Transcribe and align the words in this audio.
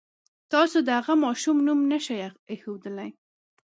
تاسو 0.51 0.77
د 0.87 0.89
هغه 0.99 1.13
ماشوم 1.23 1.57
نوم 1.67 1.79
نه 1.91 1.99
شئ 2.05 2.19
اېښودلی. 2.51 3.09